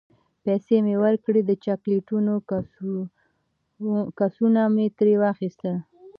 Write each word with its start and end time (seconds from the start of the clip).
پیسې 0.43 0.77
مې 0.85 0.95
ورکړې، 1.03 1.41
د 1.45 1.51
چاکلیټو 1.63 2.17
کڅوڼه 4.17 4.63
مې 4.75 4.85
ترې 4.97 5.15
واخیستل. 5.21 5.75